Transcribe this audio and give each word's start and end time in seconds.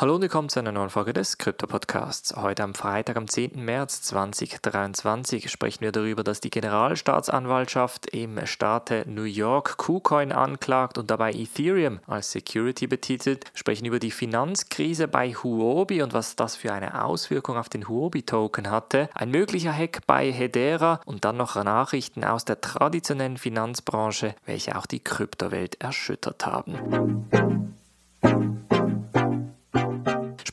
Hallo 0.00 0.14
und 0.14 0.22
willkommen 0.22 0.48
zu 0.48 0.60
einer 0.60 0.70
neuen 0.70 0.90
Folge 0.90 1.12
des 1.12 1.38
Krypto-Podcasts. 1.38 2.36
Heute 2.36 2.62
am 2.62 2.74
Freitag, 2.74 3.16
am 3.16 3.26
10. 3.26 3.64
März 3.64 4.02
2023, 4.02 5.50
sprechen 5.50 5.80
wir 5.80 5.90
darüber, 5.90 6.22
dass 6.22 6.38
die 6.40 6.50
Generalstaatsanwaltschaft 6.50 8.06
im 8.14 8.38
Staate 8.46 9.02
New 9.08 9.24
York 9.24 9.76
KuCoin 9.76 10.30
anklagt 10.30 10.98
und 10.98 11.10
dabei 11.10 11.32
Ethereum 11.32 11.98
als 12.06 12.30
Security 12.30 12.86
betitelt, 12.86 13.46
sprechen 13.54 13.86
über 13.86 13.98
die 13.98 14.12
Finanzkrise 14.12 15.08
bei 15.08 15.32
Huobi 15.32 16.00
und 16.02 16.12
was 16.12 16.36
das 16.36 16.54
für 16.54 16.72
eine 16.72 17.02
Auswirkung 17.02 17.56
auf 17.56 17.68
den 17.68 17.88
Huobi-Token 17.88 18.70
hatte, 18.70 19.10
ein 19.14 19.32
möglicher 19.32 19.72
Hack 19.72 20.02
bei 20.06 20.30
Hedera 20.30 21.00
und 21.06 21.24
dann 21.24 21.36
noch 21.36 21.56
Nachrichten 21.56 22.22
aus 22.22 22.44
der 22.44 22.60
traditionellen 22.60 23.36
Finanzbranche, 23.36 24.36
welche 24.46 24.78
auch 24.78 24.86
die 24.86 25.02
Kryptowelt 25.02 25.80
erschüttert 25.80 26.46
haben. 26.46 27.26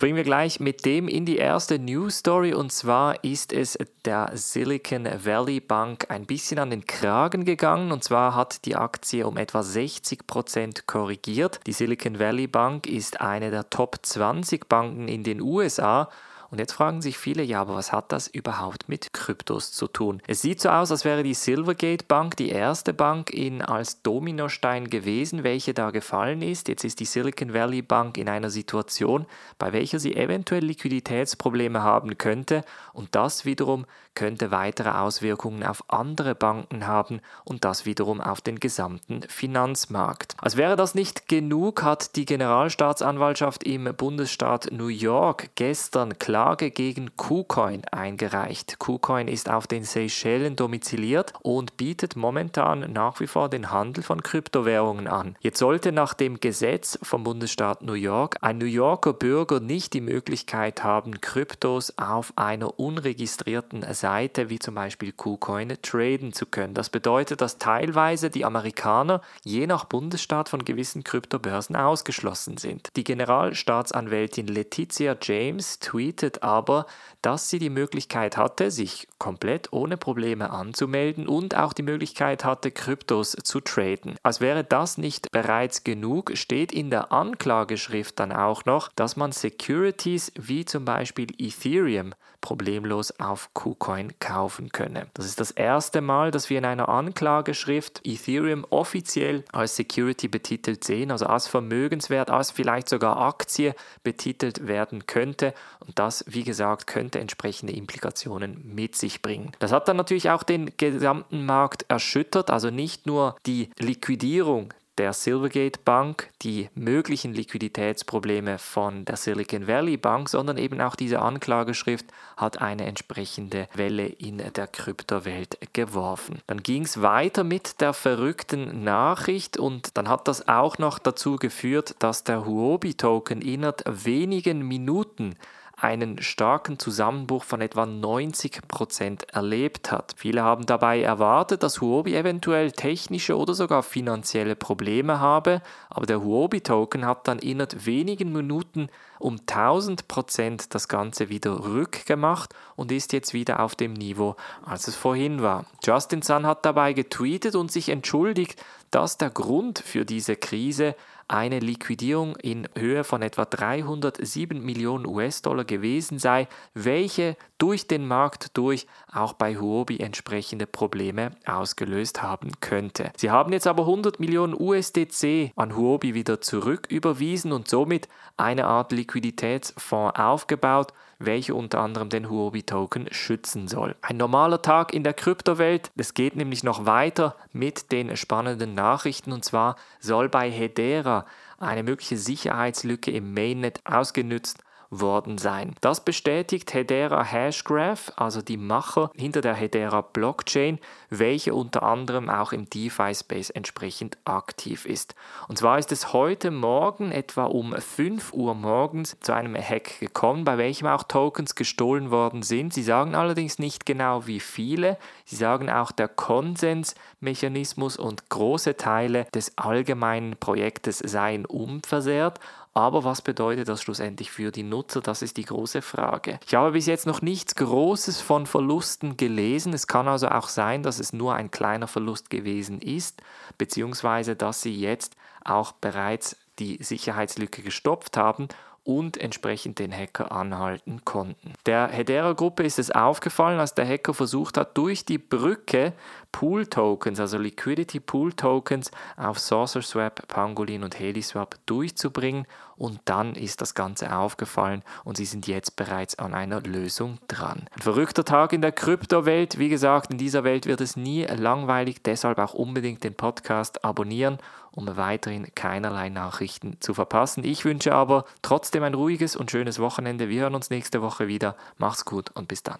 Springen 0.05 0.17
wir 0.17 0.23
gleich 0.23 0.59
mit 0.59 0.85
dem 0.85 1.07
in 1.07 1.25
die 1.25 1.37
erste 1.37 1.79
News 1.79 2.17
Story. 2.17 2.53
Und 2.53 2.71
zwar 2.71 3.23
ist 3.23 3.51
es 3.51 3.75
der 4.05 4.29
Silicon 4.35 5.07
Valley 5.25 5.59
Bank 5.59 6.05
ein 6.09 6.27
bisschen 6.27 6.59
an 6.59 6.69
den 6.69 6.85
Kragen 6.85 7.43
gegangen. 7.43 7.91
Und 7.91 8.03
zwar 8.03 8.35
hat 8.35 8.65
die 8.65 8.75
Aktie 8.75 9.25
um 9.25 9.35
etwa 9.35 9.63
60 9.63 10.27
Prozent 10.27 10.85
korrigiert. 10.85 11.59
Die 11.65 11.71
Silicon 11.71 12.19
Valley 12.19 12.45
Bank 12.45 12.85
ist 12.85 13.19
eine 13.19 13.49
der 13.49 13.71
Top 13.71 13.97
20 14.03 14.69
Banken 14.69 15.07
in 15.07 15.23
den 15.23 15.41
USA 15.41 16.07
und 16.49 16.59
jetzt 16.59 16.73
fragen 16.73 17.01
sich 17.01 17.17
viele, 17.17 17.43
ja, 17.43 17.61
aber 17.61 17.75
was 17.75 17.91
hat 17.91 18.11
das 18.11 18.27
überhaupt 18.27 18.89
mit 18.89 19.13
Kryptos 19.13 19.71
zu 19.71 19.87
tun? 19.87 20.21
Es 20.27 20.41
sieht 20.41 20.61
so 20.61 20.69
aus, 20.69 20.91
als 20.91 21.05
wäre 21.05 21.23
die 21.23 21.33
Silvergate 21.33 22.05
Bank 22.07 22.37
die 22.37 22.49
erste 22.49 22.93
Bank 22.93 23.31
in 23.31 23.61
als 23.61 24.01
Dominostein 24.01 24.89
gewesen, 24.89 25.43
welche 25.43 25.73
da 25.73 25.91
gefallen 25.91 26.41
ist. 26.41 26.67
Jetzt 26.67 26.83
ist 26.83 26.99
die 26.99 27.05
Silicon 27.05 27.53
Valley 27.53 27.81
Bank 27.81 28.17
in 28.17 28.29
einer 28.29 28.49
Situation, 28.49 29.25
bei 29.57 29.73
welcher 29.73 29.99
sie 29.99 30.15
eventuell 30.15 30.63
Liquiditätsprobleme 30.63 31.81
haben 31.81 32.17
könnte 32.17 32.63
und 32.93 33.15
das 33.15 33.45
wiederum 33.45 33.85
könnte 34.15 34.49
weitere 34.49 34.89
Auswirkungen 34.89 35.63
auf 35.63 35.83
andere 35.89 36.33
Banken 36.33 36.87
haben 36.87 37.19
und 37.43 37.65
das 37.65 37.85
wiederum 37.85 38.21
auf 38.21 38.41
den 38.41 38.59
gesamten 38.59 39.21
Finanzmarkt. 39.23 40.35
Als 40.39 40.57
wäre 40.57 40.75
das 40.75 40.95
nicht 40.95 41.27
genug, 41.27 41.83
hat 41.83 42.15
die 42.15 42.25
Generalstaatsanwaltschaft 42.25 43.63
im 43.63 43.93
Bundesstaat 43.95 44.69
New 44.71 44.87
York 44.87 45.49
gestern 45.55 46.17
Klage 46.17 46.71
gegen 46.71 47.15
KuCoin 47.17 47.83
eingereicht. 47.91 48.79
KuCoin 48.79 49.27
ist 49.27 49.49
auf 49.49 49.67
den 49.67 49.83
Seychellen 49.83 50.55
domiziliert 50.55 51.33
und 51.41 51.77
bietet 51.77 52.15
momentan 52.15 52.91
nach 52.93 53.19
wie 53.19 53.27
vor 53.27 53.49
den 53.49 53.71
Handel 53.71 54.03
von 54.03 54.23
Kryptowährungen 54.23 55.07
an. 55.07 55.35
Jetzt 55.41 55.59
sollte 55.59 55.91
nach 55.91 56.13
dem 56.13 56.39
Gesetz 56.39 56.97
vom 57.03 57.23
Bundesstaat 57.23 57.81
New 57.81 57.93
York 57.93 58.37
ein 58.41 58.57
New 58.57 58.65
Yorker 58.65 59.13
Bürger 59.13 59.59
nicht 59.59 59.93
die 59.93 60.01
Möglichkeit 60.01 60.83
haben, 60.83 61.19
Kryptos 61.19 61.97
auf 61.97 62.33
einer 62.37 62.79
unregistrierten 62.79 63.81
Seite 63.93 64.04
wie 64.05 64.59
zum 64.59 64.75
Beispiel 64.75 65.11
KuCoin 65.11 65.77
traden 65.81 66.31
zu 66.31 66.45
können. 66.45 66.75
Das 66.75 66.89
bedeutet, 66.89 67.41
dass 67.41 67.57
teilweise 67.57 68.29
die 68.29 68.45
Amerikaner 68.45 69.21
je 69.43 69.65
nach 69.65 69.85
Bundesstaat 69.85 70.47
von 70.47 70.63
gewissen 70.63 71.03
Kryptobörsen 71.03 71.75
ausgeschlossen 71.75 72.57
sind. 72.57 72.89
Die 72.95 73.03
Generalstaatsanwältin 73.03 74.47
Letizia 74.47 75.17
James 75.19 75.79
tweetet 75.79 76.43
aber, 76.43 76.85
dass 77.21 77.49
sie 77.49 77.57
die 77.57 77.71
Möglichkeit 77.71 78.37
hatte, 78.37 78.69
sich 78.69 79.07
komplett 79.17 79.73
ohne 79.73 79.97
Probleme 79.97 80.51
anzumelden 80.51 81.27
und 81.27 81.55
auch 81.55 81.73
die 81.73 81.81
Möglichkeit 81.81 82.45
hatte, 82.45 82.69
Kryptos 82.69 83.31
zu 83.31 83.59
traden. 83.59 84.15
Als 84.21 84.39
wäre 84.39 84.63
das 84.63 84.99
nicht 84.99 85.31
bereits 85.31 85.83
genug, 85.83 86.31
steht 86.35 86.71
in 86.71 86.91
der 86.91 87.11
Anklageschrift 87.11 88.19
dann 88.19 88.31
auch 88.31 88.65
noch, 88.65 88.89
dass 88.95 89.15
man 89.15 89.31
Securities 89.31 90.31
wie 90.35 90.65
zum 90.65 90.85
Beispiel 90.85 91.27
Ethereum 91.39 92.13
problemlos 92.45 93.19
auf 93.19 93.49
KuCoin 93.55 94.13
kaufen 94.19 94.69
könne. 94.71 95.07
Das 95.15 95.25
ist 95.25 95.39
das 95.39 95.49
erste 95.49 95.99
Mal, 95.99 96.29
dass 96.29 96.51
wir 96.51 96.59
in 96.59 96.65
einer 96.65 96.89
Anklageschrift 96.89 98.01
Ethereum 98.03 98.67
offiziell 98.69 99.43
als 99.51 99.75
Security 99.75 100.27
betitelt 100.27 100.83
sehen, 100.83 101.09
also 101.09 101.25
als 101.25 101.47
Vermögenswert, 101.47 102.29
als 102.29 102.51
vielleicht 102.51 102.87
sogar 102.87 103.17
Aktie 103.17 103.73
betitelt 104.03 104.67
werden 104.67 105.07
könnte. 105.07 105.55
Und 105.79 105.97
das, 105.97 106.23
wie 106.27 106.43
gesagt, 106.43 106.85
könnte 106.85 107.19
entsprechende 107.19 107.73
Implikationen 107.73 108.61
mit 108.75 108.95
sich 108.95 109.23
bringen. 109.23 109.51
Das 109.57 109.71
hat 109.71 109.87
dann 109.87 109.97
natürlich 109.97 110.29
auch 110.29 110.43
den 110.43 110.71
gesamten 110.77 111.47
Markt 111.47 111.85
erschüttert, 111.87 112.51
also 112.51 112.69
nicht 112.69 113.07
nur 113.07 113.37
die 113.47 113.71
Liquidierung 113.79 114.71
der 114.97 115.13
Silvergate 115.13 115.79
Bank, 115.83 116.29
die 116.41 116.69
möglichen 116.73 117.33
Liquiditätsprobleme 117.33 118.57
von 118.57 119.05
der 119.05 119.17
Silicon 119.17 119.67
Valley 119.67 119.97
Bank, 119.97 120.29
sondern 120.29 120.57
eben 120.57 120.79
auch 120.81 120.95
diese 120.95 121.19
Anklageschrift 121.21 122.05
hat 122.37 122.61
eine 122.61 122.85
entsprechende 122.85 123.67
Welle 123.73 124.05
in 124.05 124.37
der 124.37 124.67
Kryptowelt 124.67 125.57
geworfen. 125.73 126.41
Dann 126.47 126.63
ging 126.63 126.83
es 126.83 127.01
weiter 127.01 127.43
mit 127.43 127.81
der 127.81 127.93
verrückten 127.93 128.83
Nachricht 128.83 129.57
und 129.57 129.97
dann 129.97 130.07
hat 130.07 130.27
das 130.27 130.47
auch 130.47 130.77
noch 130.77 130.99
dazu 130.99 131.35
geführt, 131.35 131.95
dass 131.99 132.23
der 132.23 132.45
Huobi-Token 132.45 133.41
innerhalb 133.41 133.83
wenigen 133.85 134.67
Minuten 134.67 135.35
einen 135.77 136.21
starken 136.21 136.79
Zusammenbruch 136.79 137.43
von 137.43 137.61
etwa 137.61 137.85
90 137.85 138.67
Prozent 138.67 139.23
erlebt 139.33 139.91
hat. 139.91 140.13
Viele 140.15 140.43
haben 140.43 140.65
dabei 140.65 141.01
erwartet, 141.01 141.63
dass 141.63 141.81
Huobi 141.81 142.15
eventuell 142.15 142.71
technische 142.71 143.37
oder 143.37 143.53
sogar 143.53 143.83
finanzielle 143.83 144.55
Probleme 144.55 145.19
habe, 145.19 145.61
aber 145.89 146.05
der 146.05 146.23
Huobi-Token 146.23 147.05
hat 147.05 147.27
dann 147.27 147.39
innerhalb 147.39 147.85
wenigen 147.85 148.31
Minuten 148.31 148.89
um 149.19 149.39
1000 149.39 150.07
Prozent 150.07 150.73
das 150.75 150.87
Ganze 150.87 151.29
wieder 151.29 151.63
rückgemacht 151.65 152.53
und 152.75 152.91
ist 152.91 153.13
jetzt 153.13 153.33
wieder 153.33 153.59
auf 153.59 153.75
dem 153.75 153.93
Niveau, 153.93 154.35
als 154.65 154.87
es 154.87 154.95
vorhin 154.95 155.41
war. 155.41 155.65
Justin 155.83 156.21
Sun 156.21 156.45
hat 156.45 156.65
dabei 156.65 156.93
getweetet 156.93 157.55
und 157.55 157.71
sich 157.71 157.89
entschuldigt, 157.89 158.61
dass 158.91 159.17
der 159.17 159.29
Grund 159.29 159.79
für 159.79 160.05
diese 160.05 160.35
Krise 160.35 160.95
eine 161.27 161.59
Liquidierung 161.59 162.35
in 162.35 162.67
Höhe 162.77 163.03
von 163.03 163.21
etwa 163.21 163.45
307 163.45 164.63
Millionen 164.63 165.07
US-Dollar 165.07 165.65
gewesen 165.65 166.19
sei, 166.19 166.47
welche 166.73 167.35
durch 167.57 167.87
den 167.87 168.07
Markt 168.07 168.55
durch 168.57 168.85
auch 169.11 169.33
bei 169.33 169.57
Huobi 169.57 169.99
entsprechende 169.99 170.67
Probleme 170.67 171.31
ausgelöst 171.45 172.21
haben 172.21 172.51
könnte. 172.59 173.11
Sie 173.17 173.31
haben 173.31 173.53
jetzt 173.53 173.67
aber 173.67 173.83
100 173.83 174.19
Millionen 174.19 174.53
USDC 174.53 175.51
an 175.55 175.75
Huobi 175.75 176.13
wieder 176.13 176.41
zurücküberwiesen 176.41 177.51
und 177.53 177.67
somit 177.67 178.07
eine 178.37 178.65
Art 178.65 178.91
Liquiditätsfonds 178.91 180.19
aufgebaut, 180.19 180.93
welche 181.17 181.55
unter 181.55 181.79
anderem 181.79 182.09
den 182.09 182.29
Huobi-Token 182.29 183.07
schützen 183.11 183.67
soll. 183.69 183.95
Ein 184.01 184.17
normaler 184.17 184.61
Tag 184.61 184.93
in 184.93 185.03
der 185.03 185.13
Kryptowelt, 185.13 185.91
es 185.95 186.13
geht 186.13 186.35
nämlich 186.35 186.63
noch 186.63 186.85
weiter 186.85 187.37
mit 187.53 187.93
den 187.93 188.17
spannenden 188.17 188.74
Nachrichten 188.75 189.31
und 189.31 189.43
zwar 189.43 189.75
soll 189.99 190.29
bei 190.29 190.51
Hedera 190.51 191.25
eine 191.57 191.83
mögliche 191.83 192.17
Sicherheitslücke 192.17 193.11
im 193.11 193.33
Mainnet 193.33 193.81
ausgenutzt 193.85 194.64
worden 194.89 195.37
sein. 195.37 195.75
Das 195.81 196.03
bestätigt 196.03 196.73
Hedera 196.73 197.23
Hashgraph, 197.23 198.11
also 198.15 198.41
die 198.41 198.57
Macher 198.57 199.11
hinter 199.15 199.41
der 199.41 199.53
Hedera 199.55 200.01
Blockchain, 200.01 200.79
welche 201.09 201.53
unter 201.53 201.83
anderem 201.83 202.29
auch 202.29 202.51
im 202.51 202.69
DeFi-Space 202.69 203.49
entsprechend 203.49 204.17
aktiv 204.25 204.85
ist. 204.85 205.15
Und 205.47 205.57
zwar 205.57 205.79
ist 205.79 205.91
es 205.91 206.13
heute 206.13 206.51
Morgen 206.51 207.11
etwa 207.11 207.45
um 207.45 207.73
5 207.73 208.33
Uhr 208.33 208.55
morgens 208.55 209.17
zu 209.21 209.33
einem 209.33 209.55
Hack 209.55 209.99
gekommen, 209.99 210.43
bei 210.43 210.57
welchem 210.57 210.87
auch 210.87 211.03
Tokens 211.03 211.55
gestohlen 211.55 212.11
worden 212.11 212.43
sind. 212.43 212.73
Sie 212.73 212.83
sagen 212.83 213.15
allerdings 213.15 213.59
nicht 213.59 213.85
genau 213.85 214.27
wie 214.27 214.39
viele. 214.39 214.97
Sie 215.25 215.35
sagen 215.35 215.69
auch 215.69 215.91
der 215.91 216.07
Konsensmechanismus 216.07 217.97
und 217.97 218.29
große 218.29 218.77
Teile 218.77 219.25
des 219.33 219.57
allgemeinen 219.57 220.37
Projektes 220.37 220.99
seien 220.99 221.45
unversehrt. 221.45 222.39
Aber 222.77 223.05
was 223.05 223.21
bedeutet 223.21 223.69
das 223.69 223.81
schlussendlich 223.81 224.31
für 224.31 224.51
die 224.51 224.61
Nutzer? 224.61 224.99
Das 224.99 225.21
ist 225.21 225.37
die 225.37 225.45
große 225.45 225.81
Frage. 225.81 226.41
Ich 226.45 226.55
habe 226.55 226.73
bis 226.73 226.87
jetzt 226.87 227.05
noch 227.05 227.21
nichts 227.21 227.55
Großes 227.55 228.19
von 228.19 228.45
Verlusten 228.45 229.15
gelesen. 229.15 229.71
Es 229.71 229.87
kann 229.87 230.09
also 230.09 230.27
auch 230.27 230.49
sein, 230.49 230.83
dass 230.83 230.99
es 230.99 231.13
nur 231.13 231.35
ein 231.35 231.51
kleiner 231.51 231.87
Verlust 231.87 232.29
gewesen 232.29 232.81
ist, 232.81 233.21
beziehungsweise 233.57 234.35
dass 234.35 234.61
sie 234.61 234.77
jetzt 234.77 235.15
auch 235.45 235.71
bereits 235.71 236.35
die 236.59 236.83
Sicherheitslücke 236.83 237.61
gestopft 237.61 238.17
haben 238.17 238.49
und 238.85 239.17
entsprechend 239.17 239.79
den 239.79 239.91
Hacker 239.91 240.31
anhalten 240.31 241.03
konnten. 241.03 241.53
Der 241.65 241.87
Hedera-Gruppe 241.87 242.63
ist 242.63 242.79
es 242.79 242.91
aufgefallen, 242.91 243.59
als 243.59 243.73
der 243.73 243.87
Hacker 243.87 244.13
versucht 244.13 244.57
hat, 244.57 244.77
durch 244.77 245.03
die 245.03 245.17
Brücke 245.17 245.93
Pool-Tokens, 246.31 247.19
also 247.19 247.37
Liquidity 247.37 247.99
Pool-Tokens 247.99 248.91
auf 249.17 249.39
SaucerSwap, 249.39 250.27
Pangolin 250.27 250.83
und 250.83 250.99
Heliswap 250.99 251.55
durchzubringen 251.65 252.45
und 252.77 252.99
dann 253.05 253.35
ist 253.35 253.61
das 253.61 253.73
Ganze 253.73 254.15
aufgefallen 254.15 254.83
und 255.03 255.17
sie 255.17 255.25
sind 255.25 255.47
jetzt 255.47 255.77
bereits 255.77 256.19
an 256.19 256.33
einer 256.33 256.61
Lösung 256.61 257.19
dran. 257.27 257.67
Ein 257.73 257.81
verrückter 257.81 258.25
Tag 258.25 258.51
in 258.51 258.61
der 258.61 258.73
Kryptowelt. 258.73 259.57
Wie 259.59 259.69
gesagt, 259.69 260.11
in 260.11 260.17
dieser 260.17 260.43
Welt 260.43 260.65
wird 260.65 260.81
es 260.81 260.97
nie 260.97 261.23
langweilig, 261.23 262.03
deshalb 262.03 262.37
auch 262.37 262.53
unbedingt 262.53 263.03
den 263.03 263.15
Podcast 263.15 263.85
abonnieren 263.85 264.37
um 264.75 264.97
weiterhin 264.97 265.47
keinerlei 265.55 266.09
Nachrichten 266.09 266.77
zu 266.79 266.93
verpassen. 266.93 267.43
Ich 267.43 267.65
wünsche 267.65 267.93
aber 267.93 268.25
trotzdem 268.41 268.83
ein 268.83 268.93
ruhiges 268.93 269.35
und 269.35 269.51
schönes 269.51 269.79
Wochenende. 269.79 270.29
Wir 270.29 270.41
hören 270.41 270.55
uns 270.55 270.69
nächste 270.69 271.01
Woche 271.01 271.27
wieder. 271.27 271.55
Macht's 271.77 272.05
gut 272.05 272.31
und 272.33 272.47
bis 272.47 272.61
dann. 272.61 272.79